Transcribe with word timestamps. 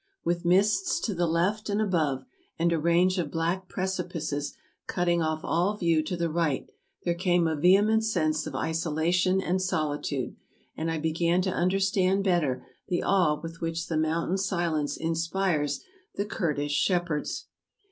With 0.25 0.45
mists 0.45 0.99
to 1.01 1.13
the 1.13 1.27
left 1.27 1.69
and 1.69 1.79
above, 1.79 2.25
and 2.57 2.73
a 2.73 2.79
range 2.79 3.19
of 3.19 3.29
black 3.29 3.67
precipices 3.69 4.55
cutting 4.87 5.21
off 5.21 5.41
all 5.43 5.77
view 5.77 6.01
to 6.05 6.17
the 6.17 6.27
right, 6.27 6.67
there 7.03 7.13
came 7.13 7.45
a 7.47 7.55
vehement 7.55 8.03
sense 8.03 8.47
of 8.47 8.55
isolation 8.55 9.39
and 9.39 9.61
solitude, 9.61 10.35
and 10.75 10.89
I 10.89 10.97
began 10.97 11.43
to 11.43 11.51
understand 11.53 12.23
better 12.23 12.65
the 12.87 13.03
awe 13.03 13.39
with 13.39 13.61
which 13.61 13.89
the 13.89 13.95
mountain 13.95 14.39
silence 14.39 14.97
inspires 14.97 15.83
the 16.15 16.25
Kurdish 16.25 16.73
shepherds. 16.73 17.45